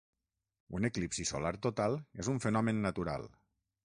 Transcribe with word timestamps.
Un 0.77 0.87
eclipsi 0.87 1.25
solar 1.31 1.51
total 1.65 1.97
és 2.23 2.31
un 2.33 2.39
fenomen 2.47 2.81
natural. 2.87 3.29